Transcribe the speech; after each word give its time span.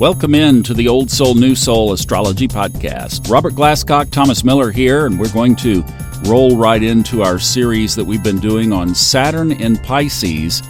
Welcome 0.00 0.34
in 0.34 0.62
to 0.62 0.72
the 0.72 0.88
Old 0.88 1.10
Soul, 1.10 1.34
New 1.34 1.54
Soul 1.54 1.92
Astrology 1.92 2.48
Podcast. 2.48 3.30
Robert 3.30 3.52
Glasscock, 3.52 4.10
Thomas 4.10 4.42
Miller 4.42 4.70
here, 4.70 5.04
and 5.04 5.20
we're 5.20 5.30
going 5.30 5.54
to 5.56 5.84
roll 6.22 6.56
right 6.56 6.82
into 6.82 7.20
our 7.20 7.38
series 7.38 7.94
that 7.96 8.04
we've 8.06 8.22
been 8.22 8.40
doing 8.40 8.72
on 8.72 8.94
Saturn 8.94 9.52
in 9.52 9.76
Pisces 9.76 10.62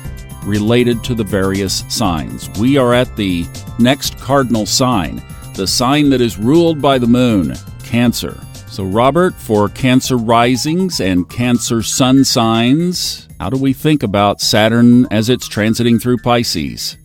related 0.43 1.05
to 1.05 1.15
the 1.15 1.23
various 1.23 1.85
signs. 1.89 2.51
We 2.59 2.77
are 2.77 2.93
at 2.93 3.15
the 3.15 3.47
next 3.79 4.19
cardinal 4.19 4.67
sign, 4.67 5.23
the 5.55 5.69
sign 5.69 6.11
that 6.11 6.21
is 6.21 6.37
ruled 6.37 6.83
by 6.83 6.99
the 6.99 7.07
moon, 7.07 7.55
Cancer. 7.85 8.37
So, 8.67 8.83
Robert, 8.83 9.37
for 9.37 9.69
Cancer 9.69 10.17
risings 10.17 11.01
and 11.01 11.31
Cancer 11.31 11.85
sun 11.85 12.25
signs, 12.25 13.29
how 13.39 13.49
do 13.49 13.59
we 13.59 13.75
think 13.75 14.03
about 14.03 14.41
Saturn 14.41 15.07
as 15.13 15.29
it's 15.29 15.49
transiting 15.49 16.03
through 16.03 16.19
Pisces? 16.19 16.97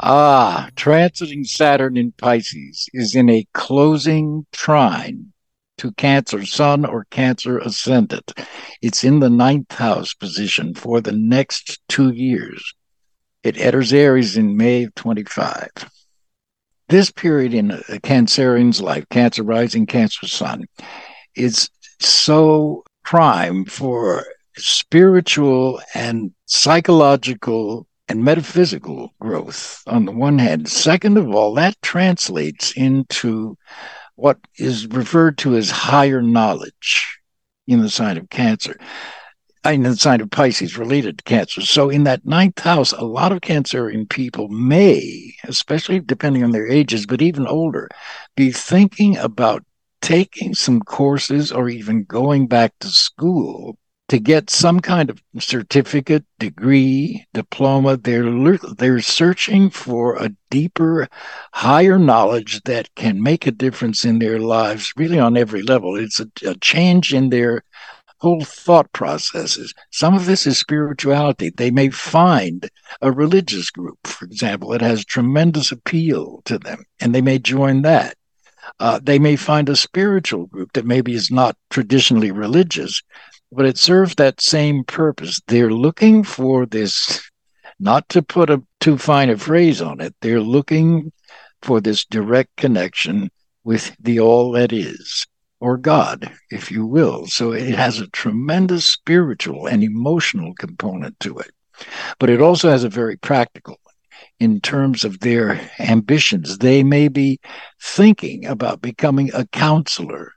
Ah, 0.00 0.70
transiting 0.76 1.44
Saturn 1.44 1.96
in 1.96 2.12
Pisces 2.12 2.88
is 2.92 3.16
in 3.16 3.28
a 3.28 3.48
closing 3.52 4.46
trine 4.52 5.32
to 5.78 5.90
Cancer 5.92 6.46
Sun 6.46 6.84
or 6.84 7.06
Cancer 7.10 7.58
Ascendant. 7.58 8.32
It's 8.80 9.02
in 9.02 9.18
the 9.18 9.28
ninth 9.28 9.72
house 9.72 10.14
position 10.14 10.74
for 10.74 11.00
the 11.00 11.12
next 11.12 11.80
two 11.88 12.10
years. 12.10 12.74
It 13.42 13.58
enters 13.58 13.92
Aries 13.92 14.36
in 14.36 14.56
May 14.56 14.84
of 14.84 14.94
25. 14.94 15.68
This 16.88 17.10
period 17.10 17.52
in 17.52 17.72
a 17.72 17.98
Cancerian's 17.98 18.80
life, 18.80 19.04
Cancer 19.10 19.42
rising, 19.42 19.86
Cancer 19.86 20.28
Sun, 20.28 20.66
is 21.34 21.70
so 21.98 22.84
prime 23.02 23.64
for 23.64 24.24
spiritual 24.56 25.80
and 25.92 26.32
psychological 26.46 27.88
and 28.08 28.24
metaphysical 28.24 29.14
growth 29.20 29.82
on 29.86 30.04
the 30.04 30.12
one 30.12 30.38
hand. 30.38 30.68
Second 30.68 31.18
of 31.18 31.28
all, 31.34 31.54
that 31.54 31.80
translates 31.82 32.72
into 32.72 33.56
what 34.16 34.38
is 34.58 34.86
referred 34.88 35.38
to 35.38 35.56
as 35.56 35.70
higher 35.70 36.22
knowledge 36.22 37.18
in 37.66 37.80
the 37.80 37.90
sign 37.90 38.16
of 38.16 38.30
Cancer, 38.30 38.78
in 39.64 39.82
the 39.82 39.94
sign 39.96 40.20
of 40.20 40.30
Pisces 40.30 40.78
related 40.78 41.18
to 41.18 41.24
Cancer. 41.24 41.60
So, 41.60 41.90
in 41.90 42.04
that 42.04 42.24
ninth 42.24 42.58
house, 42.58 42.92
a 42.92 43.04
lot 43.04 43.32
of 43.32 43.42
Cancerian 43.42 44.08
people 44.08 44.48
may, 44.48 45.34
especially 45.44 46.00
depending 46.00 46.42
on 46.42 46.52
their 46.52 46.66
ages, 46.66 47.06
but 47.06 47.22
even 47.22 47.46
older, 47.46 47.88
be 48.36 48.50
thinking 48.50 49.16
about 49.18 49.64
taking 50.00 50.54
some 50.54 50.80
courses 50.80 51.52
or 51.52 51.68
even 51.68 52.04
going 52.04 52.46
back 52.46 52.72
to 52.80 52.88
school 52.88 53.76
to 54.08 54.18
get 54.18 54.48
some 54.48 54.80
kind 54.80 55.10
of 55.10 55.22
certificate, 55.38 56.24
degree, 56.38 57.26
diploma. 57.34 57.96
They're 57.96 58.58
they're 58.76 59.00
searching 59.00 59.70
for 59.70 60.16
a 60.16 60.30
deeper, 60.50 61.08
higher 61.52 61.98
knowledge 61.98 62.62
that 62.64 62.94
can 62.94 63.22
make 63.22 63.46
a 63.46 63.52
difference 63.52 64.04
in 64.04 64.18
their 64.18 64.38
lives, 64.38 64.92
really 64.96 65.18
on 65.18 65.36
every 65.36 65.62
level. 65.62 65.96
It's 65.96 66.20
a, 66.20 66.28
a 66.46 66.54
change 66.56 67.12
in 67.12 67.28
their 67.28 67.62
whole 68.20 68.44
thought 68.44 68.92
processes. 68.92 69.74
Some 69.90 70.14
of 70.14 70.26
this 70.26 70.46
is 70.46 70.58
spirituality. 70.58 71.50
They 71.50 71.70
may 71.70 71.90
find 71.90 72.68
a 73.00 73.12
religious 73.12 73.70
group, 73.70 73.98
for 74.04 74.24
example, 74.24 74.70
that 74.70 74.80
has 74.80 75.04
tremendous 75.04 75.70
appeal 75.70 76.42
to 76.46 76.58
them, 76.58 76.84
and 76.98 77.14
they 77.14 77.22
may 77.22 77.38
join 77.38 77.82
that. 77.82 78.16
Uh, 78.80 79.00
they 79.02 79.18
may 79.18 79.36
find 79.36 79.68
a 79.68 79.76
spiritual 79.76 80.46
group 80.46 80.72
that 80.72 80.84
maybe 80.84 81.14
is 81.14 81.30
not 81.30 81.56
traditionally 81.70 82.30
religious, 82.30 83.02
but 83.50 83.66
it 83.66 83.78
serves 83.78 84.14
that 84.14 84.40
same 84.40 84.84
purpose. 84.84 85.40
They're 85.46 85.72
looking 85.72 86.22
for 86.22 86.66
this, 86.66 87.30
not 87.78 88.08
to 88.10 88.22
put 88.22 88.50
a 88.50 88.62
too 88.80 88.98
fine 88.98 89.30
a 89.30 89.36
phrase 89.36 89.80
on 89.80 90.00
it, 90.00 90.14
they're 90.20 90.40
looking 90.40 91.12
for 91.62 91.80
this 91.80 92.04
direct 92.04 92.56
connection 92.56 93.30
with 93.64 93.94
the 94.00 94.20
all 94.20 94.52
that 94.52 94.72
is, 94.72 95.26
or 95.60 95.76
God, 95.76 96.30
if 96.50 96.70
you 96.70 96.86
will. 96.86 97.26
So 97.26 97.52
it 97.52 97.74
has 97.74 98.00
a 98.00 98.08
tremendous 98.08 98.84
spiritual 98.84 99.66
and 99.66 99.82
emotional 99.82 100.54
component 100.54 101.18
to 101.20 101.38
it. 101.38 101.50
But 102.18 102.30
it 102.30 102.40
also 102.40 102.70
has 102.70 102.84
a 102.84 102.88
very 102.88 103.16
practical 103.16 103.78
in 104.40 104.60
terms 104.60 105.04
of 105.04 105.20
their 105.20 105.70
ambitions. 105.78 106.58
They 106.58 106.82
may 106.82 107.08
be 107.08 107.40
thinking 107.80 108.46
about 108.46 108.80
becoming 108.80 109.30
a 109.34 109.46
counselor 109.46 110.32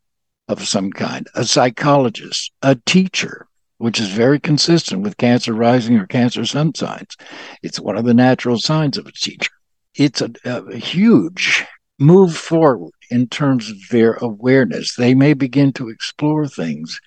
of 0.51 0.67
some 0.67 0.91
kind, 0.91 1.27
a 1.35 1.45
psychologist, 1.45 2.51
a 2.61 2.75
teacher, 2.85 3.47
which 3.77 3.99
is 3.99 4.09
very 4.09 4.39
consistent 4.39 5.01
with 5.01 5.17
cancer 5.17 5.53
rising 5.53 5.97
or 5.97 6.05
cancer 6.05 6.45
sun 6.45 6.73
signs. 6.75 7.17
It's 7.63 7.79
one 7.79 7.97
of 7.97 8.05
the 8.05 8.13
natural 8.13 8.59
signs 8.59 8.97
of 8.97 9.07
a 9.07 9.11
teacher. 9.11 9.51
It's 9.95 10.21
a, 10.21 10.31
a 10.45 10.77
huge 10.77 11.65
move 11.99 12.35
forward 12.35 12.93
in 13.09 13.27
terms 13.27 13.69
of 13.69 13.77
their 13.89 14.13
awareness. 14.13 14.95
They 14.95 15.13
may 15.13 15.33
begin 15.33 15.73
to 15.73 15.89
explore 15.89 16.47
things 16.47 16.99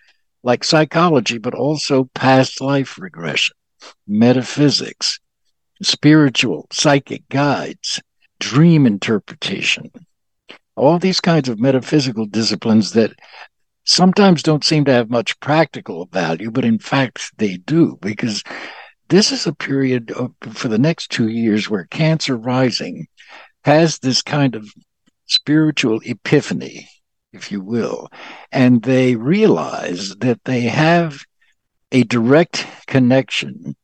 like 0.42 0.62
psychology, 0.62 1.38
but 1.38 1.54
also 1.54 2.10
past 2.14 2.60
life 2.60 2.98
regression, 2.98 3.56
metaphysics, 4.06 5.18
spiritual, 5.82 6.66
psychic 6.72 7.28
guides, 7.28 8.00
dream 8.38 8.86
interpretation, 8.86 9.90
all 10.76 10.98
these 10.98 11.20
kinds 11.20 11.48
of 11.48 11.60
metaphysical 11.60 12.26
disciplines 12.26 12.92
that 12.92 13.12
sometimes 13.84 14.42
don't 14.42 14.64
seem 14.64 14.84
to 14.84 14.92
have 14.92 15.10
much 15.10 15.38
practical 15.40 16.06
value, 16.06 16.50
but 16.50 16.64
in 16.64 16.78
fact 16.78 17.32
they 17.38 17.56
do, 17.58 17.98
because 18.00 18.42
this 19.08 19.30
is 19.30 19.46
a 19.46 19.54
period 19.54 20.10
of, 20.12 20.32
for 20.50 20.68
the 20.68 20.78
next 20.78 21.10
two 21.10 21.28
years 21.28 21.68
where 21.68 21.84
Cancer 21.86 22.36
Rising 22.36 23.06
has 23.64 23.98
this 23.98 24.22
kind 24.22 24.54
of 24.54 24.68
spiritual 25.26 26.00
epiphany, 26.04 26.88
if 27.32 27.52
you 27.52 27.60
will, 27.60 28.08
and 28.50 28.82
they 28.82 29.16
realize 29.16 30.14
that 30.16 30.42
they 30.44 30.62
have 30.62 31.24
a 31.92 32.04
direct 32.04 32.66
connection 32.86 33.76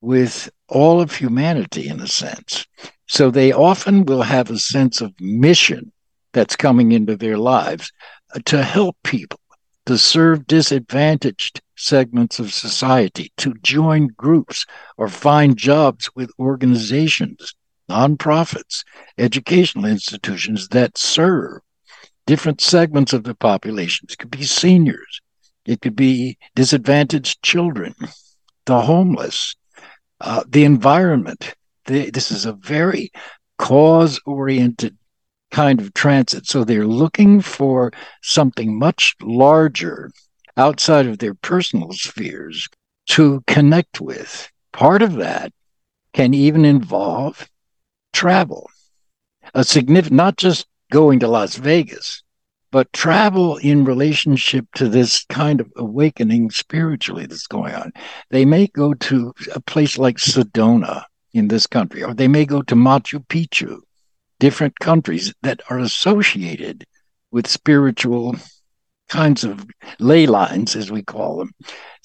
with 0.00 0.50
all 0.68 1.00
of 1.00 1.14
humanity 1.14 1.88
in 1.88 2.00
a 2.00 2.06
sense. 2.06 2.66
So 3.06 3.30
they 3.30 3.52
often 3.52 4.04
will 4.04 4.22
have 4.22 4.50
a 4.50 4.58
sense 4.58 5.00
of 5.00 5.18
mission 5.20 5.92
that's 6.32 6.56
coming 6.56 6.92
into 6.92 7.16
their 7.16 7.38
lives 7.38 7.92
uh, 8.34 8.40
to 8.46 8.62
help 8.62 8.96
people, 9.04 9.40
to 9.86 9.96
serve 9.96 10.46
disadvantaged 10.46 11.60
segments 11.76 12.38
of 12.38 12.52
society, 12.52 13.32
to 13.38 13.54
join 13.62 14.08
groups 14.08 14.66
or 14.96 15.08
find 15.08 15.56
jobs 15.56 16.10
with 16.14 16.30
organizations, 16.38 17.54
nonprofits, 17.90 18.84
educational 19.16 19.86
institutions 19.86 20.68
that 20.68 20.98
serve 20.98 21.60
different 22.26 22.60
segments 22.60 23.14
of 23.14 23.24
the 23.24 23.34
population. 23.34 24.06
It 24.10 24.18
could 24.18 24.30
be 24.30 24.42
seniors, 24.42 25.20
it 25.64 25.80
could 25.80 25.96
be 25.96 26.36
disadvantaged 26.54 27.42
children, 27.42 27.94
the 28.66 28.80
homeless, 28.82 29.56
uh, 30.20 30.44
the 30.46 30.64
environment. 30.64 31.54
The, 31.86 32.10
this 32.10 32.30
is 32.30 32.44
a 32.44 32.52
very 32.52 33.10
cause 33.56 34.20
oriented 34.26 34.97
kind 35.50 35.80
of 35.80 35.94
transit. 35.94 36.46
So 36.46 36.64
they're 36.64 36.86
looking 36.86 37.40
for 37.40 37.92
something 38.22 38.78
much 38.78 39.16
larger 39.22 40.10
outside 40.56 41.06
of 41.06 41.18
their 41.18 41.34
personal 41.34 41.92
spheres 41.92 42.68
to 43.08 43.42
connect 43.46 44.00
with. 44.00 44.50
Part 44.72 45.02
of 45.02 45.14
that 45.14 45.52
can 46.12 46.34
even 46.34 46.64
involve 46.64 47.48
travel, 48.12 48.70
a 49.54 49.64
significant, 49.64 50.16
not 50.16 50.36
just 50.36 50.66
going 50.90 51.20
to 51.20 51.28
Las 51.28 51.56
Vegas, 51.56 52.22
but 52.70 52.92
travel 52.92 53.56
in 53.58 53.84
relationship 53.84 54.66
to 54.74 54.88
this 54.88 55.24
kind 55.26 55.60
of 55.60 55.72
awakening 55.76 56.50
spiritually 56.50 57.26
that's 57.26 57.46
going 57.46 57.74
on. 57.74 57.92
They 58.30 58.44
may 58.44 58.66
go 58.66 58.94
to 58.94 59.32
a 59.54 59.60
place 59.60 59.96
like 59.96 60.16
Sedona 60.16 61.04
in 61.32 61.48
this 61.48 61.66
country, 61.66 62.02
or 62.02 62.14
they 62.14 62.28
may 62.28 62.44
go 62.44 62.62
to 62.62 62.74
Machu 62.74 63.26
Picchu 63.26 63.80
different 64.40 64.78
countries 64.78 65.34
that 65.42 65.60
are 65.70 65.78
associated 65.78 66.84
with 67.30 67.46
spiritual 67.46 68.34
kinds 69.08 69.42
of 69.44 69.66
ley 69.98 70.26
lines, 70.26 70.76
as 70.76 70.90
we 70.90 71.02
call 71.02 71.38
them, 71.38 71.52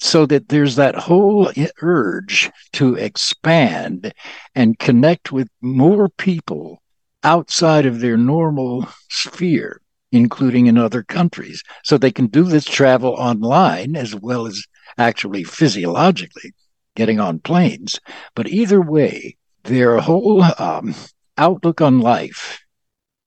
so 0.00 0.26
that 0.26 0.48
there's 0.48 0.76
that 0.76 0.94
whole 0.94 1.50
urge 1.82 2.50
to 2.72 2.94
expand 2.94 4.12
and 4.54 4.78
connect 4.78 5.30
with 5.30 5.48
more 5.60 6.08
people 6.08 6.82
outside 7.22 7.86
of 7.86 8.00
their 8.00 8.16
normal 8.16 8.86
sphere, 9.10 9.80
including 10.12 10.66
in 10.66 10.78
other 10.78 11.02
countries. 11.02 11.62
So 11.82 11.98
they 11.98 12.12
can 12.12 12.26
do 12.26 12.44
this 12.44 12.64
travel 12.64 13.12
online 13.12 13.96
as 13.96 14.14
well 14.14 14.46
as 14.46 14.62
actually 14.98 15.44
physiologically 15.44 16.52
getting 16.96 17.20
on 17.20 17.38
planes. 17.40 17.98
But 18.34 18.48
either 18.48 18.80
way, 18.80 19.36
their 19.64 19.98
whole 19.98 20.42
um, 20.58 20.94
outlook 21.36 21.80
on 21.80 22.00
life 22.00 22.60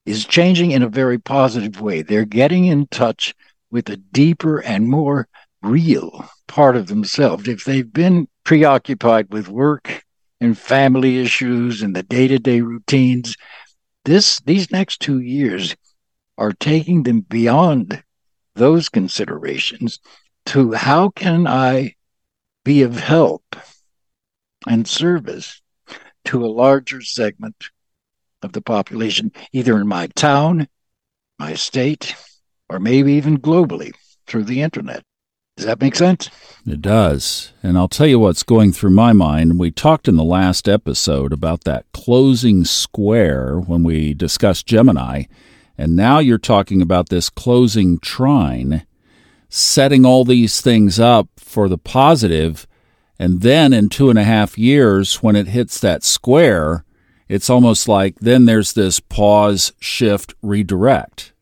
is 0.05 0.25
changing 0.25 0.71
in 0.71 0.83
a 0.83 0.89
very 0.89 1.19
positive 1.19 1.81
way. 1.81 2.01
They're 2.01 2.25
getting 2.25 2.65
in 2.65 2.87
touch 2.87 3.33
with 3.69 3.89
a 3.89 3.97
deeper 3.97 4.59
and 4.59 4.87
more 4.87 5.27
real 5.61 6.25
part 6.47 6.77
of 6.77 6.87
themselves. 6.87 7.47
If 7.47 7.65
they've 7.65 7.91
been 7.91 8.27
preoccupied 8.43 9.31
with 9.31 9.49
work 9.49 10.05
and 10.39 10.57
family 10.57 11.19
issues 11.19 11.81
and 11.81 11.95
the 11.95 12.03
day 12.03 12.27
to 12.27 12.39
day 12.39 12.61
routines, 12.61 13.35
this 14.05 14.39
these 14.45 14.71
next 14.71 15.01
two 15.01 15.19
years 15.19 15.75
are 16.37 16.53
taking 16.53 17.03
them 17.03 17.21
beyond 17.21 18.03
those 18.55 18.89
considerations 18.89 19.99
to 20.45 20.71
how 20.71 21.09
can 21.09 21.47
I 21.47 21.95
be 22.63 22.83
of 22.83 22.97
help 22.97 23.55
and 24.65 24.87
service 24.87 25.61
to 26.25 26.45
a 26.45 26.47
larger 26.47 27.01
segment 27.01 27.69
of 28.47 28.53
the 28.53 28.61
population, 28.61 29.31
either 29.53 29.79
in 29.79 29.87
my 29.87 30.07
town, 30.15 30.67
my 31.37 31.53
state, 31.53 32.15
or 32.69 32.79
maybe 32.79 33.13
even 33.13 33.37
globally 33.37 33.93
through 34.25 34.45
the 34.45 34.61
internet. 34.61 35.03
Does 35.55 35.65
that 35.65 35.81
make 35.81 35.95
sense? 35.95 36.29
It 36.65 36.81
does. 36.81 37.51
And 37.63 37.77
I'll 37.77 37.87
tell 37.87 38.05
you 38.05 38.19
what's 38.19 38.43
going 38.43 38.71
through 38.73 38.91
my 38.91 39.11
mind. 39.11 39.59
We 39.59 39.71
talked 39.71 40.07
in 40.07 40.15
the 40.15 40.23
last 40.23 40.69
episode 40.69 41.33
about 41.33 41.63
that 41.63 41.85
closing 41.93 42.63
square 42.63 43.59
when 43.59 43.83
we 43.83 44.13
discussed 44.13 44.67
Gemini. 44.67 45.23
And 45.77 45.95
now 45.95 46.19
you're 46.19 46.37
talking 46.37 46.81
about 46.81 47.09
this 47.09 47.29
closing 47.29 47.97
trine, 47.99 48.85
setting 49.49 50.05
all 50.05 50.25
these 50.25 50.61
things 50.61 50.99
up 50.99 51.27
for 51.37 51.67
the 51.67 51.77
positive, 51.79 52.67
And 53.19 53.41
then 53.41 53.73
in 53.73 53.89
two 53.89 54.09
and 54.09 54.19
a 54.19 54.23
half 54.23 54.57
years, 54.57 55.23
when 55.23 55.35
it 55.35 55.47
hits 55.47 55.79
that 55.79 56.03
square, 56.03 56.83
it's 57.29 57.49
almost 57.49 57.87
like 57.87 58.19
then 58.19 58.45
there's 58.45 58.73
this 58.73 58.99
pause, 58.99 59.73
shift, 59.79 60.33
redirect. 60.41 61.33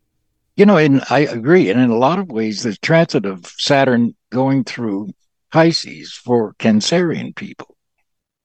You 0.55 0.65
know, 0.65 0.77
and 0.77 1.03
I 1.09 1.19
agree. 1.19 1.69
And 1.69 1.79
in 1.79 1.89
a 1.89 1.97
lot 1.97 2.19
of 2.19 2.29
ways, 2.29 2.63
the 2.63 2.75
transit 2.77 3.25
of 3.25 3.45
Saturn 3.57 4.15
going 4.31 4.63
through 4.63 5.09
Pisces 5.51 6.13
for 6.13 6.53
Cancerian 6.59 7.35
people 7.35 7.75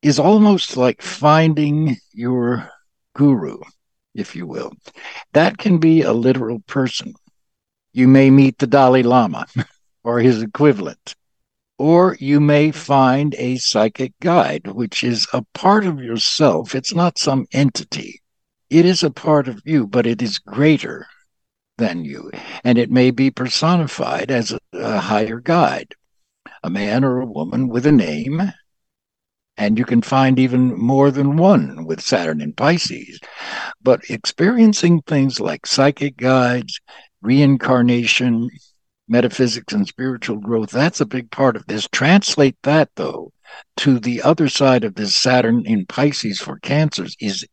is 0.03 0.19
almost 0.19 0.77
like 0.77 1.03
finding 1.03 1.97
your 2.13 2.71
guru, 3.15 3.59
if 4.15 4.35
you 4.35 4.47
will. 4.47 4.73
That 5.33 5.59
can 5.59 5.79
be 5.79 6.03
a 6.03 6.13
literal 6.13 6.61
person. 6.61 7.15
You 7.93 8.09
may 8.09 8.31
meet 8.31 8.59
the 8.59 8.67
Dalai 8.67 9.03
Lama 9.03 9.47
or 10.05 10.21
his 10.21 10.43
equivalent, 10.43 11.15
or 11.81 12.15
you 12.21 12.41
may 12.41 12.71
find 12.71 13.35
a 13.39 13.57
psychic 13.57 14.13
guide, 14.21 14.67
which 14.67 15.03
is 15.03 15.27
a 15.33 15.43
part 15.55 15.87
of 15.87 15.99
yourself. 15.99 16.75
It's 16.75 16.95
not 16.95 17.19
some 17.19 17.47
entity, 17.53 18.21
it 18.69 18.85
is 18.85 19.03
a 19.03 19.11
part 19.11 19.49
of 19.49 19.63
you, 19.65 19.87
but 19.87 20.07
it 20.07 20.21
is 20.21 20.39
greater 20.39 21.07
than 21.79 22.05
you. 22.05 22.31
And 22.65 22.77
it 22.77 22.91
may 22.91 23.11
be 23.11 23.31
personified 23.31 24.31
as 24.31 24.53
a, 24.53 24.59
a 24.75 25.01
higher 25.01 25.41
guide, 25.41 25.95
a 26.63 26.69
man 26.69 27.03
or 27.03 27.19
a 27.19 27.25
woman 27.27 27.69
with 27.69 27.87
a 27.87 27.93
name. 27.93 28.53
And 29.57 29.79
you 29.79 29.87
can 29.87 30.03
find 30.03 30.39
even 30.39 30.77
more 30.79 31.11
than 31.11 31.39
one 31.39 31.87
with 31.87 32.03
Saturn 32.03 32.43
in 32.43 32.53
Pisces. 32.53 33.19
But 33.81 34.03
experiencing 34.11 35.01
things 35.01 35.41
like 35.41 35.65
psychic 35.65 36.19
guides, 36.19 36.79
reincarnation, 37.23 38.51
metaphysics, 39.11 39.73
and 39.73 39.87
spiritual 39.87 40.37
growth, 40.37 40.71
that's 40.71 41.01
a 41.01 41.07
big 41.07 41.31
part 41.31 41.57
of 41.57 41.67
this. 41.67 41.89
Translate 41.89 42.57
that, 42.63 42.91
though, 42.95 43.33
to 43.79 43.99
the 43.99 44.23
other 44.23 44.49
side 44.49 44.85
of 44.85 44.95
this 44.95 45.17
Saturn 45.17 45.67
in 45.67 45.87
Pisces 45.87 46.41
for 46.41 46.59
cancers 46.61 47.17
is 47.21 47.47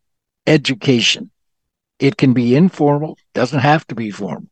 education. 0.45 1.31
It 1.99 2.17
can 2.17 2.33
be 2.33 2.55
informal, 2.55 3.17
doesn't 3.33 3.59
have 3.59 3.85
to 3.87 3.95
be 3.95 4.11
formal. 4.11 4.49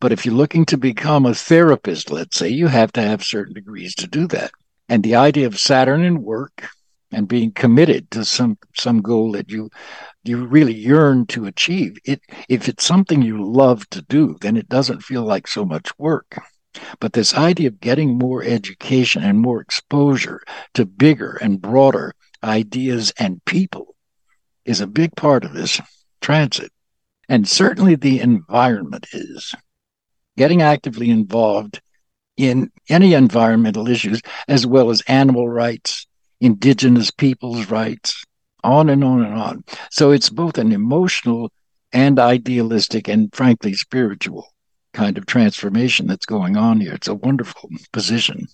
But 0.00 0.12
if 0.12 0.24
you're 0.24 0.34
looking 0.34 0.64
to 0.66 0.78
become 0.78 1.26
a 1.26 1.34
therapist, 1.34 2.10
let's 2.10 2.38
say, 2.38 2.48
you 2.48 2.68
have 2.68 2.92
to 2.92 3.02
have 3.02 3.22
certain 3.22 3.52
degrees 3.52 3.94
to 3.96 4.06
do 4.06 4.26
that. 4.28 4.52
And 4.88 5.02
the 5.02 5.16
idea 5.16 5.46
of 5.46 5.58
Saturn 5.58 6.02
in 6.02 6.22
work 6.22 6.68
and 7.12 7.28
being 7.28 7.52
committed 7.52 8.10
to 8.10 8.24
some 8.24 8.58
some 8.76 9.00
goal 9.00 9.32
that 9.32 9.50
you 9.50 9.70
you 10.24 10.44
really 10.46 10.74
yearn 10.74 11.26
to 11.26 11.46
achieve. 11.46 11.96
It 12.04 12.20
if 12.48 12.68
it's 12.68 12.84
something 12.84 13.22
you 13.22 13.42
love 13.42 13.88
to 13.90 14.02
do 14.02 14.36
then 14.40 14.56
it 14.56 14.68
doesn't 14.68 15.02
feel 15.02 15.24
like 15.24 15.46
so 15.46 15.64
much 15.64 15.96
work. 15.98 16.40
But 17.00 17.12
this 17.12 17.34
idea 17.34 17.68
of 17.68 17.80
getting 17.80 18.18
more 18.18 18.42
education 18.42 19.22
and 19.22 19.40
more 19.40 19.60
exposure 19.60 20.42
to 20.74 20.84
bigger 20.84 21.38
and 21.40 21.60
broader 21.60 22.14
ideas 22.44 23.12
and 23.18 23.44
people 23.44 23.94
is 24.64 24.80
a 24.80 24.86
big 24.86 25.16
part 25.16 25.44
of 25.44 25.54
this 25.54 25.80
transit. 26.20 26.70
And 27.28 27.48
certainly 27.48 27.94
the 27.94 28.20
environment 28.20 29.06
is. 29.12 29.54
Getting 30.36 30.62
actively 30.62 31.10
involved 31.10 31.80
in 32.36 32.70
any 32.88 33.14
environmental 33.14 33.88
issues, 33.88 34.22
as 34.46 34.66
well 34.66 34.90
as 34.90 35.02
animal 35.08 35.48
rights, 35.48 36.06
indigenous 36.40 37.10
people's 37.10 37.70
rights, 37.70 38.24
on 38.64 38.88
and 38.88 39.04
on 39.04 39.24
and 39.24 39.34
on. 39.34 39.64
So 39.90 40.10
it's 40.10 40.30
both 40.30 40.58
an 40.58 40.72
emotional 40.72 41.50
and 41.92 42.18
idealistic 42.18 43.08
and 43.08 43.34
frankly 43.34 43.72
spiritual 43.74 44.46
kind 44.92 45.16
of 45.18 45.26
transformation 45.26 46.06
that's 46.06 46.26
going 46.26 46.56
on 46.56 46.80
here. 46.80 46.94
It's 46.94 47.08
a 47.08 47.14
wonderful 47.14 47.70
position 47.92 48.48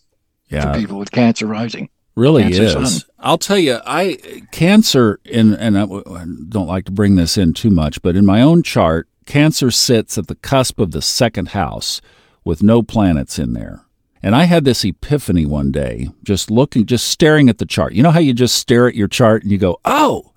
yeah. 0.49 0.73
for 0.73 0.79
people 0.79 0.99
with 0.99 1.11
cancer 1.11 1.47
rising. 1.47 1.89
Really 2.17 2.45
is. 2.45 3.05
I'll 3.19 3.39
tell 3.39 3.59
you, 3.59 3.81
I 3.85 4.43
cancer 4.53 5.19
in, 5.25 5.55
and 5.55 5.77
I 5.77 5.85
don't 5.85 6.69
like 6.69 6.85
to 6.85 6.93
bring 6.93 7.17
this 7.17 7.37
in 7.37 7.55
too 7.55 7.71
much, 7.71 8.03
but 8.03 8.15
in 8.15 8.25
my 8.25 8.41
own 8.41 8.63
chart, 8.63 9.09
cancer 9.27 9.73
sits 9.73 10.17
at 10.17 10.29
the 10.29 10.37
cusp 10.37 10.79
of 10.79 10.93
the 10.93 11.03
second 11.03 11.49
house 11.49 12.01
with 12.45 12.63
no 12.63 12.83
planets 12.85 13.39
in 13.39 13.55
there. 13.55 13.85
And 14.25 14.35
I 14.35 14.45
had 14.45 14.65
this 14.65 14.87
epiphany 14.87 15.45
one 15.45 15.71
day, 15.71 16.09
just 16.23 16.51
looking, 16.51 16.87
just 16.87 17.11
staring 17.11 17.51
at 17.51 17.59
the 17.59 17.67
chart. 17.67 17.93
You 17.93 18.03
know 18.03 18.11
how 18.11 18.21
you 18.21 18.33
just 18.33 18.55
stare 18.55 18.89
at 18.89 18.95
your 18.95 19.07
chart 19.07 19.43
and 19.43 19.53
you 19.53 19.59
go, 19.59 19.79
"Oh." 19.85 20.33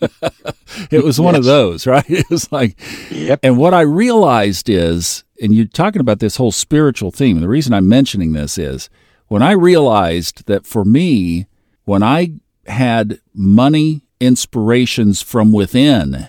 it 0.92 1.02
was 1.02 1.18
one 1.18 1.34
yes. 1.34 1.40
of 1.40 1.44
those, 1.44 1.86
right? 1.88 2.08
It 2.08 2.30
was 2.30 2.52
like, 2.52 2.78
yep. 3.10 3.40
and 3.42 3.58
what 3.58 3.74
I 3.74 3.80
realized 3.80 4.68
is, 4.68 5.24
and 5.42 5.52
you're 5.52 5.66
talking 5.66 5.98
about 5.98 6.20
this 6.20 6.36
whole 6.36 6.52
spiritual 6.52 7.10
theme. 7.10 7.40
The 7.40 7.48
reason 7.48 7.74
I'm 7.74 7.88
mentioning 7.88 8.32
this 8.32 8.58
is 8.58 8.88
when 9.26 9.42
I 9.42 9.52
realized 9.52 10.46
that 10.46 10.64
for 10.64 10.84
me, 10.84 11.46
when 11.84 12.04
I 12.04 12.34
had 12.66 13.18
money 13.34 14.06
inspirations 14.20 15.20
from 15.20 15.50
within, 15.50 16.28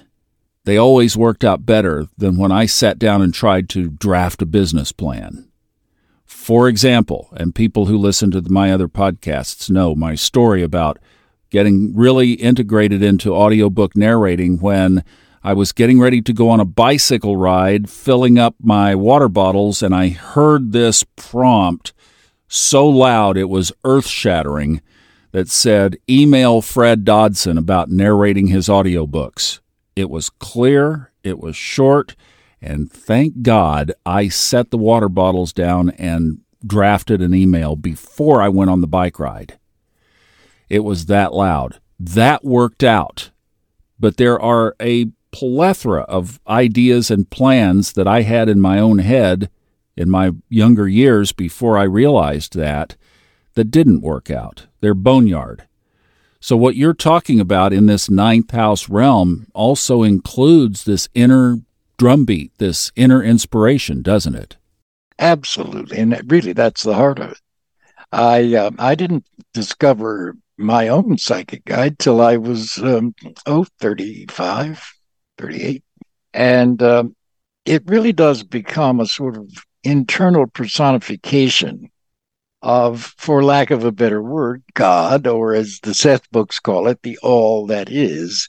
they 0.63 0.77
always 0.77 1.16
worked 1.16 1.44
out 1.44 1.63
better 1.63 2.07
than 2.18 2.38
when 2.38 2.51
I 2.51 2.66
sat 2.66 2.98
down 2.98 3.21
and 3.21 3.36
tried 3.36 3.69
to 3.69 3.89
draft 3.89 4.42
a 4.42 4.48
business 4.48 4.92
plan. 4.92 5.48
For 6.33 6.68
example, 6.68 7.30
and 7.38 7.56
people 7.56 7.85
who 7.85 7.97
listen 7.97 8.30
to 8.31 8.41
my 8.50 8.74
other 8.74 8.89
podcasts 8.89 9.69
know 9.69 9.95
my 9.95 10.15
story 10.15 10.62
about 10.62 11.00
getting 11.51 11.95
really 11.95 12.33
integrated 12.33 13.01
into 13.01 13.33
audiobook 13.33 13.95
narrating 13.95 14.59
when 14.59 15.06
I 15.42 15.54
was 15.54 15.71
getting 15.71 16.02
ready 16.02 16.21
to 16.21 16.33
go 16.33 16.49
on 16.49 16.59
a 16.59 16.66
bicycle 16.66 17.37
ride, 17.37 17.90
filling 17.90 18.37
up 18.37 18.56
my 18.61 18.94
water 18.94 19.30
bottles, 19.30 19.81
and 19.81 19.95
I 19.95 20.09
heard 20.09 20.73
this 20.73 21.06
prompt 21.16 21.94
so 22.49 22.90
loud 22.90 23.37
it 23.37 23.47
was 23.47 23.71
earth 23.85 24.07
shattering 24.07 24.81
that 25.31 25.47
said, 25.47 25.97
Email 26.09 26.61
Fred 26.61 27.06
Dodson 27.06 27.57
about 27.57 27.90
narrating 27.90 28.47
his 28.47 28.68
audiobooks. 28.68 29.59
It 29.95 30.09
was 30.09 30.30
clear, 30.30 31.11
it 31.23 31.40
was 31.40 31.56
short, 31.56 32.18
and 32.63 32.89
thank 32.89 33.41
God 33.41 33.91
I 34.05 34.29
set 34.29 34.71
the 34.71 34.77
water 34.77 35.09
bottles 35.09 35.51
down 35.51 35.89
and 35.91 36.39
drafted 36.65 37.21
an 37.21 37.35
email 37.35 37.75
before 37.75 38.41
I 38.41 38.47
went 38.47 38.69
on 38.69 38.79
the 38.79 38.87
bike 38.87 39.19
ride. 39.19 39.59
It 40.69 40.79
was 40.79 41.07
that 41.07 41.33
loud. 41.33 41.79
That 41.99 42.45
worked 42.45 42.81
out. 42.81 43.31
But 43.99 44.15
there 44.15 44.39
are 44.39 44.75
a 44.81 45.07
plethora 45.31 46.03
of 46.03 46.39
ideas 46.47 47.11
and 47.11 47.29
plans 47.29 47.93
that 47.93 48.07
I 48.07 48.21
had 48.21 48.47
in 48.47 48.61
my 48.61 48.79
own 48.79 48.99
head 48.99 49.49
in 49.97 50.09
my 50.09 50.31
younger 50.47 50.87
years 50.87 51.33
before 51.33 51.77
I 51.77 51.83
realized 51.83 52.55
that 52.55 52.95
that 53.55 53.71
didn't 53.71 54.01
work 54.01 54.31
out. 54.31 54.67
They're 54.79 54.93
boneyard. 54.93 55.67
So, 56.39 56.57
what 56.57 56.75
you're 56.75 56.93
talking 56.93 57.39
about 57.39 57.73
in 57.73 57.85
this 57.85 58.09
ninth 58.09 58.51
house 58.51 58.89
realm 58.89 59.47
also 59.53 60.03
includes 60.03 60.83
this 60.83 61.07
inner 61.13 61.59
drumbeat, 61.97 62.57
this 62.57 62.92
inner 62.95 63.23
inspiration, 63.23 64.02
doesn't 64.02 64.35
it? 64.35 64.57
Absolutely. 65.19 66.00
And 66.00 66.19
really, 66.31 66.54
that's 66.54 66.83
the 66.83 66.95
heart 66.95 67.19
of 67.19 67.31
it. 67.31 67.42
I, 68.12 68.56
uh, 68.56 68.71
I 68.78 68.95
didn't 68.95 69.26
discover 69.54 70.35
my 70.57 70.88
own 70.88 71.18
psychic 71.18 71.66
guide 71.66 71.97
till 72.00 72.21
I 72.21 72.38
was, 72.38 72.78
um, 72.80 73.16
oh, 73.45 73.66
35, 73.80 74.94
38. 75.38 75.83
And 76.33 76.81
um, 76.83 77.16
it 77.66 77.83
really 77.88 78.14
does 78.14 78.44
become 78.44 79.00
a 79.00 79.06
sort 79.06 79.38
of 79.38 79.50
internal 79.83 80.47
personification 80.47 81.90
of, 82.62 83.14
for 83.18 83.44
lack 83.44 83.71
of 83.71 83.83
a 83.83 83.92
better 83.92 84.21
word, 84.21 84.64
God, 84.73 85.28
or 85.28 85.54
as 85.54 85.80
the 85.83 85.94
Seth 85.94 86.30
books 86.31 86.59
call 86.59 86.88
it, 86.88 87.02
the 87.02 87.18
all 87.21 87.68
that 87.68 87.92
is. 87.92 88.47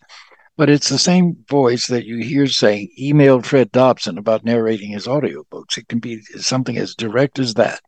But 0.57 0.71
it's 0.71 0.89
the 0.89 0.99
same 0.99 1.45
voice 1.49 1.89
that 1.89 2.05
you 2.05 2.19
hear 2.19 2.47
saying, 2.47 2.91
email 2.99 3.43
Fred 3.43 3.73
Dodson 3.73 4.19
about 4.19 4.45
narrating 4.45 4.91
his 4.91 5.07
audiobooks. 5.07 5.77
It 5.77 5.89
can 5.89 5.99
be 5.99 6.21
something 6.23 6.79
as 6.79 6.95
direct 6.95 7.41
as 7.41 7.55
that. 7.55 7.81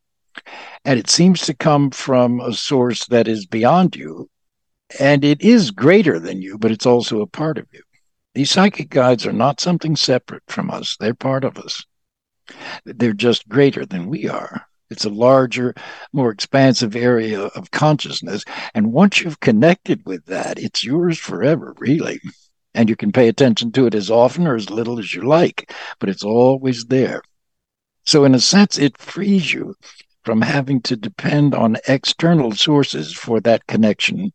And 0.85 0.99
it 0.99 1.09
seems 1.09 1.43
to 1.43 1.55
come 1.55 1.91
from 1.91 2.41
a 2.41 2.53
source 2.53 3.07
that 3.07 3.29
is 3.29 3.47
beyond 3.47 3.95
you. 3.95 4.29
And 4.99 5.25
it 5.25 5.43
is 5.43 5.71
greater 5.71 6.19
than 6.19 6.43
you, 6.43 6.59
but 6.59 6.73
it's 6.73 6.87
also 6.87 7.21
a 7.21 7.27
part 7.27 7.59
of 7.59 7.67
you. 7.73 7.83
These 8.35 8.51
psychic 8.51 8.91
guides 8.91 9.27
are 9.27 9.33
not 9.33 9.61
something 9.61 9.97
separate 9.97 10.43
from 10.49 10.71
us, 10.71 10.97
they're 10.99 11.15
part 11.15 11.45
of 11.45 11.59
us. 11.59 11.85
They're 12.85 13.13
just 13.13 13.49
greater 13.49 13.87
than 13.87 14.09
we 14.09 14.29
are. 14.29 14.67
It's 14.91 15.05
a 15.05 15.11
larger, 15.11 15.75
more 16.13 16.31
expansive 16.31 16.95
area 16.95 17.43
of 17.43 17.71
consciousness. 17.71 18.45
And 18.75 18.93
once 18.93 19.21
you've 19.21 19.41
connected 19.41 20.03
with 20.07 20.27
that, 20.27 20.59
it's 20.59 20.85
yours 20.85 21.19
forever, 21.19 21.75
really. 21.79 22.21
And 22.76 22.90
you 22.90 22.95
can 22.95 23.11
pay 23.11 23.28
attention 23.28 23.73
to 23.73 23.87
it 23.87 23.95
as 23.95 24.11
often 24.11 24.47
or 24.47 24.54
as 24.54 24.68
little 24.68 24.99
as 24.99 25.14
you 25.14 25.23
like, 25.23 25.73
but 25.99 26.11
it's 26.11 26.23
always 26.23 26.85
there. 26.85 27.23
So, 28.04 28.25
in 28.25 28.35
a 28.35 28.38
sense, 28.38 28.76
it 28.78 28.99
frees 28.99 29.50
you 29.50 29.75
from 30.25 30.42
having 30.42 30.83
to 30.83 30.95
depend 30.95 31.54
on 31.54 31.78
external 31.88 32.52
sources 32.52 33.14
for 33.14 33.40
that 33.40 33.66
connection 33.66 34.30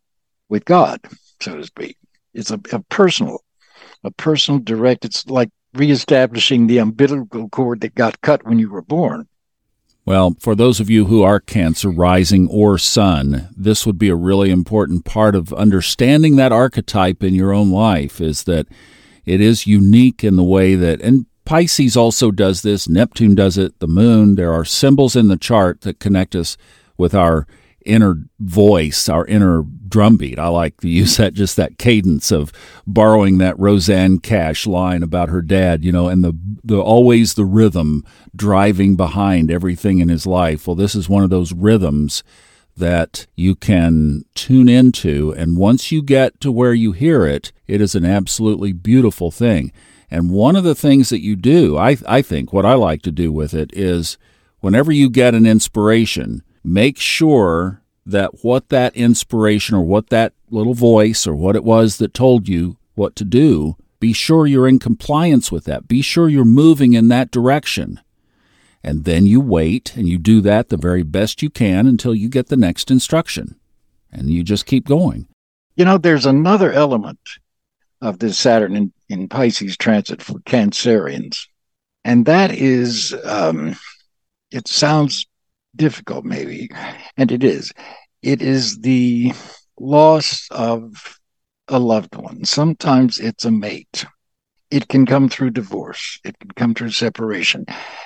with 0.50 0.66
God, 0.66 1.00
so 1.40 1.56
to 1.56 1.64
speak. 1.64 1.98
It's 2.34 2.50
a, 2.50 2.60
a 2.74 2.80
personal, 2.90 3.44
a 4.04 4.10
personal 4.10 4.60
direct. 4.60 5.06
It's 5.06 5.28
like 5.28 5.52
reestablishing 5.76 6.66
the 6.66 6.80
umbilical 6.80 7.48
cord 7.48 7.82
that 7.82 7.94
got 7.94 8.22
cut 8.22 8.44
when 8.44 8.58
you 8.58 8.72
were 8.72 8.82
born. 8.82 9.28
Well, 10.04 10.36
for 10.40 10.56
those 10.56 10.80
of 10.80 10.90
you 10.90 11.06
who 11.06 11.22
are 11.22 11.40
Cancer 11.40 11.90
rising 11.90 12.48
or 12.50 12.78
sun, 12.78 13.50
this 13.56 13.86
would 13.86 14.00
be 14.00 14.10
a 14.10 14.16
really 14.16 14.50
important 14.50 15.06
part 15.06 15.36
of 15.36 15.54
understanding 15.54 16.38
that 16.38 16.52
archetype 16.52 17.24
in 17.24 17.36
your 17.36 17.54
own 17.54 17.72
life 17.72 18.20
is 18.20 18.44
that 18.46 18.68
it 19.26 19.40
is 19.40 19.68
unique 19.68 20.24
in 20.24 20.38
the 20.38 20.44
way 20.44 20.74
that, 20.76 21.02
and 21.02 21.28
Pisces 21.46 21.96
also 21.96 22.32
does 22.32 22.64
this, 22.64 22.90
Neptune 22.90 23.36
does 23.36 23.58
it, 23.58 23.78
the 23.80 23.88
moon. 23.88 24.36
There 24.36 24.54
are 24.54 24.66
symbols 24.66 25.16
in 25.16 25.28
the 25.28 25.38
chart 25.38 25.82
that 25.82 26.00
connect 26.00 26.36
us 26.36 26.58
with 26.98 27.14
our 27.14 27.46
inner 27.86 28.24
voice, 28.40 29.10
our 29.10 29.26
inner 29.26 29.64
drumbeat. 29.88 30.40
I 30.40 30.48
like 30.48 30.80
to 30.82 30.90
use 30.90 31.18
that, 31.18 31.34
just 31.34 31.56
that 31.58 31.78
cadence 31.78 32.32
of 32.32 32.52
borrowing 32.88 33.38
that 33.38 33.60
Rosanne 33.60 34.20
Cash 34.20 34.66
line 34.66 35.04
about 35.04 35.30
her 35.30 35.42
dad, 35.42 35.84
you 35.84 35.92
know, 35.92 36.08
and 36.08 36.24
the, 36.24 36.38
the 36.64 36.82
always 36.82 37.34
the 37.34 37.46
rhythm 37.46 38.06
driving 38.36 38.96
behind 38.96 39.52
everything 39.52 40.00
in 40.00 40.10
his 40.10 40.26
life. 40.26 40.66
Well, 40.66 40.76
this 40.76 40.96
is 40.96 41.10
one 41.10 41.24
of 41.24 41.30
those 41.30 41.54
rhythms 41.54 42.24
that 42.78 43.28
you 43.36 43.56
can 43.56 44.24
tune 44.34 44.70
into. 44.70 45.34
And 45.34 45.58
once 45.58 45.92
you 45.92 46.02
get 46.02 46.40
to 46.42 46.52
where 46.52 46.74
you 46.74 46.94
hear 46.94 47.26
it, 47.26 47.52
it 47.68 47.82
is 47.82 47.96
an 47.96 48.06
absolutely 48.06 48.72
beautiful 48.72 49.30
thing. 49.30 49.72
And 50.10 50.30
one 50.30 50.56
of 50.56 50.64
the 50.64 50.76
things 50.76 51.10
that 51.10 51.22
you 51.22 51.36
do, 51.36 51.78
I, 51.78 51.98
I 52.08 52.22
think, 52.22 52.52
what 52.52 52.66
I 52.66 52.74
like 52.74 53.02
to 53.04 53.12
do 53.12 53.32
with 53.32 53.54
it 53.54 53.72
is 53.74 54.18
whenever 54.60 54.92
you 54.92 55.10
get 55.10 55.36
an 55.36 55.46
inspiration, 55.46 56.44
make 56.64 56.98
sure 56.98 57.82
that 58.06 58.44
what 58.44 58.70
that 58.70 58.96
inspiration 58.96 59.76
or 59.76 59.84
what 59.84 60.10
that 60.10 60.34
little 60.50 60.74
voice 60.74 61.28
or 61.28 61.36
what 61.36 61.56
it 61.56 61.64
was 61.64 61.98
that 61.98 62.14
told 62.14 62.48
you 62.48 62.78
what 62.96 63.16
to 63.16 63.24
do, 63.24 63.76
be 64.00 64.14
sure 64.14 64.48
you're 64.48 64.68
in 64.68 64.80
compliance 64.80 65.52
with 65.52 65.66
that. 65.66 65.88
Be 65.88 66.02
sure 66.02 66.28
you're 66.28 66.46
moving 66.46 66.94
in 66.94 67.08
that 67.10 67.32
direction. 67.32 68.00
And 68.84 69.06
then 69.06 69.26
you 69.28 69.40
wait 69.40 69.96
and 69.96 70.10
you 70.10 70.18
do 70.18 70.42
that 70.42 70.70
the 70.70 70.78
very 70.78 71.04
best 71.04 71.44
you 71.44 71.50
can 71.50 71.86
until 71.86 72.16
you 72.16 72.28
get 72.28 72.48
the 72.48 72.58
next 72.58 72.90
instruction. 72.90 73.56
And 74.12 74.30
you 74.32 74.44
just 74.44 74.66
keep 74.66 74.88
going. 74.88 75.28
You 75.76 75.86
know, 75.86 75.98
there's 75.98 76.26
another 76.26 76.72
element 76.72 77.20
of 78.02 78.20
this 78.20 78.38
Saturn 78.38 78.76
in, 78.76 78.92
in 79.08 79.30
Pisces 79.30 79.78
transit 79.78 80.22
for 80.22 80.40
Cancerians. 80.40 81.48
And 82.04 82.26
that 82.26 82.52
is, 82.52 83.16
um, 83.24 83.76
it 84.50 84.68
sounds 84.68 85.28
difficult, 85.76 86.26
maybe, 86.26 86.70
and 87.18 87.32
it 87.32 87.44
is. 87.44 87.72
It 88.22 88.42
is 88.42 88.80
the 88.80 89.34
loss 89.80 90.48
of 90.52 91.20
a 91.68 91.80
loved 91.80 92.16
one. 92.16 92.46
Sometimes 92.46 93.20
it's 93.20 93.46
a 93.46 93.52
mate. 93.52 94.06
It 94.70 94.88
can 94.88 95.06
come 95.06 95.28
through 95.28 95.52
divorce. 95.52 96.20
It 96.24 96.38
can 96.40 96.52
come 96.52 96.74
through 96.74 96.92
separation. 96.92 97.66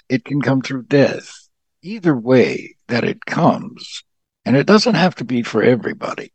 It 0.10 0.26
can 0.26 0.42
come 0.42 0.62
through 0.62 0.84
death. 0.84 1.32
Either 1.82 2.16
way 2.16 2.76
that 2.88 3.04
it 3.04 3.26
comes, 3.26 4.04
and 4.46 4.56
it 4.56 4.66
doesn't 4.66 4.96
have 4.96 5.16
to 5.16 5.24
be 5.24 5.44
for 5.44 5.62
everybody, 5.62 6.32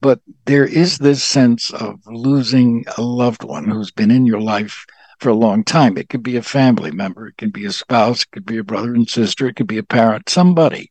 but 0.00 0.20
there 0.44 0.66
is 0.66 0.98
this 0.98 1.24
sense 1.24 1.72
of 1.72 1.98
losing 2.06 2.84
a 2.96 3.02
loved 3.02 3.42
one 3.42 3.68
who's 3.68 3.90
been 3.90 4.10
in 4.10 4.26
your 4.26 4.40
life 4.40 4.84
for 5.18 5.30
a 5.30 5.34
long 5.34 5.64
time. 5.64 5.96
It 5.96 6.08
could 6.08 6.22
be 6.22 6.36
a 6.36 6.42
family 6.42 6.90
member, 6.90 7.28
it 7.28 7.36
could 7.36 7.52
be 7.52 7.66
a 7.66 7.72
spouse, 7.72 8.22
it 8.22 8.30
could 8.32 8.46
be 8.46 8.58
a 8.58 8.64
brother 8.64 8.94
and 8.94 9.08
sister, 9.08 9.48
it 9.48 9.56
could 9.56 9.66
be 9.66 9.78
a 9.78 9.82
parent, 9.82 10.28
somebody. 10.28 10.90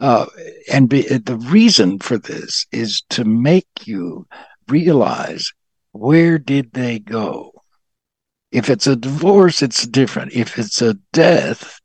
Uh, 0.00 0.26
and 0.70 0.88
be, 0.88 1.02
the 1.02 1.36
reason 1.36 1.98
for 1.98 2.18
this 2.18 2.66
is 2.72 3.02
to 3.10 3.24
make 3.24 3.68
you 3.84 4.26
realize 4.68 5.52
where 5.92 6.38
did 6.38 6.72
they 6.72 6.98
go? 6.98 7.52
If 8.52 8.68
it's 8.68 8.86
a 8.86 8.96
divorce, 8.96 9.62
it's 9.62 9.86
different. 9.86 10.32
If 10.32 10.58
it's 10.58 10.82
a 10.82 10.94
death, 11.12 11.80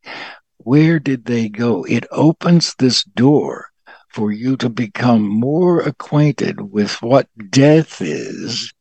where 0.58 1.00
did 1.00 1.26
they 1.26 1.50
go? 1.50 1.84
It 1.86 2.06
opens 2.12 2.76
this 2.78 3.04
door 3.04 3.68
for 4.10 4.32
you 4.32 4.58
to 4.58 4.70
become 4.70 5.22
more 5.28 5.80
acquainted 5.80 6.60
with 6.60 7.02
what 7.02 7.28
death 7.50 8.02
is 8.02 8.74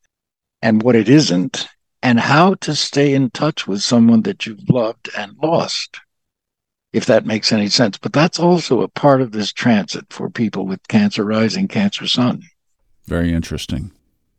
and 0.61 0.83
what 0.83 0.97
it 0.97 1.09
isn't, 1.09 1.69
and 2.03 2.19
how 2.19 2.55
to 2.55 2.75
stay 2.75 3.15
in 3.15 3.31
touch 3.31 3.67
with 3.67 3.83
someone 3.83 4.23
that 4.23 4.47
you've 4.47 4.69
loved 4.69 5.11
and 5.17 5.37
lost, 5.43 6.01
if 6.93 7.07
that 7.07 7.27
makes 7.27 7.53
any 7.53 7.69
sense. 7.69 7.99
But 7.99 8.13
that's 8.13 8.39
also 8.39 8.81
a 8.81 8.89
part 8.89 9.21
of 9.21 9.33
this 9.33 9.53
transit 9.53 10.07
for 10.11 10.31
people 10.31 10.67
with 10.67 10.87
Cancer 10.89 11.25
rising, 11.25 11.69
Cancer 11.69 12.07
sun. 12.07 12.43
Very 13.07 13.33
interesting. 13.33 13.93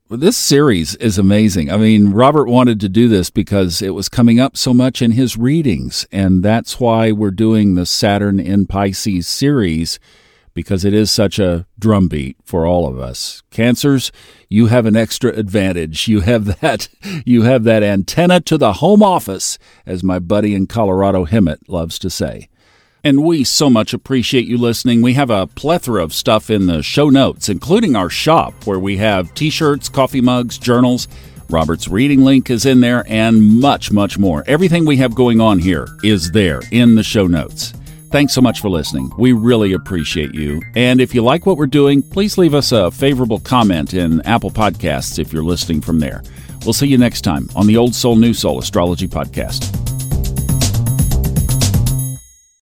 Well, 0.09 0.19
this 0.19 0.35
series 0.35 0.95
is 0.95 1.17
amazing. 1.17 1.71
I 1.71 1.77
mean, 1.77 2.11
Robert 2.11 2.47
wanted 2.49 2.81
to 2.81 2.89
do 2.89 3.07
this 3.07 3.29
because 3.29 3.81
it 3.81 3.91
was 3.91 4.09
coming 4.09 4.41
up 4.41 4.57
so 4.57 4.73
much 4.73 5.01
in 5.01 5.11
his 5.11 5.37
readings, 5.37 6.05
and 6.11 6.43
that's 6.43 6.81
why 6.81 7.13
we're 7.13 7.31
doing 7.31 7.75
the 7.75 7.85
Saturn 7.85 8.37
in 8.37 8.65
Pisces 8.65 9.25
series 9.25 9.99
because 10.53 10.85
it 10.85 10.93
is 10.93 11.11
such 11.11 11.39
a 11.39 11.65
drumbeat 11.79 12.37
for 12.43 12.65
all 12.65 12.87
of 12.87 12.99
us. 12.99 13.41
Cancers, 13.51 14.11
you 14.49 14.67
have 14.67 14.85
an 14.85 14.95
extra 14.95 15.31
advantage. 15.31 16.07
You 16.07 16.21
have 16.21 16.59
that 16.61 16.89
you 17.25 17.43
have 17.43 17.63
that 17.63 17.83
antenna 17.83 18.39
to 18.41 18.57
the 18.57 18.73
home 18.73 19.03
office, 19.03 19.57
as 19.85 20.03
my 20.03 20.19
buddy 20.19 20.53
in 20.53 20.67
Colorado 20.67 21.25
Hemet 21.25 21.59
loves 21.67 21.97
to 21.99 22.09
say. 22.09 22.47
And 23.03 23.23
we 23.23 23.43
so 23.43 23.67
much 23.67 23.93
appreciate 23.93 24.45
you 24.45 24.59
listening. 24.59 25.01
We 25.01 25.13
have 25.13 25.31
a 25.31 25.47
plethora 25.47 26.03
of 26.03 26.13
stuff 26.13 26.51
in 26.51 26.67
the 26.67 26.83
show 26.83 27.09
notes, 27.09 27.49
including 27.49 27.95
our 27.95 28.11
shop 28.11 28.67
where 28.67 28.77
we 28.77 28.97
have 28.97 29.33
t-shirts, 29.33 29.89
coffee 29.89 30.21
mugs, 30.21 30.59
journals, 30.59 31.07
Robert's 31.51 31.89
reading 31.89 32.21
link 32.21 32.49
is 32.49 32.65
in 32.65 32.79
there, 32.79 33.03
and 33.07 33.59
much, 33.59 33.91
much 33.91 34.17
more. 34.17 34.43
Everything 34.47 34.85
we 34.85 34.97
have 34.97 35.13
going 35.13 35.41
on 35.41 35.59
here 35.59 35.85
is 36.01 36.31
there 36.31 36.61
in 36.71 36.95
the 36.95 37.03
show 37.03 37.27
notes. 37.27 37.73
Thanks 38.11 38.33
so 38.33 38.41
much 38.41 38.59
for 38.59 38.69
listening. 38.69 39.09
We 39.17 39.31
really 39.31 39.71
appreciate 39.71 40.35
you. 40.35 40.61
And 40.75 40.99
if 40.99 41.15
you 41.15 41.23
like 41.23 41.45
what 41.45 41.57
we're 41.57 41.65
doing, 41.65 42.01
please 42.01 42.37
leave 42.37 42.53
us 42.53 42.73
a 42.73 42.91
favorable 42.91 43.39
comment 43.39 43.93
in 43.93 44.21
Apple 44.23 44.51
Podcasts 44.51 45.17
if 45.17 45.31
you're 45.31 45.43
listening 45.43 45.79
from 45.79 45.99
there. 45.99 46.21
We'll 46.65 46.73
see 46.73 46.87
you 46.87 46.97
next 46.97 47.21
time 47.21 47.47
on 47.55 47.67
the 47.67 47.77
Old 47.77 47.95
Soul 47.95 48.17
New 48.17 48.33
Soul 48.33 48.59
Astrology 48.59 49.07
Podcast. 49.07 49.90